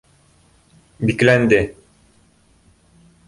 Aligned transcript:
бикләнде 1.09 1.61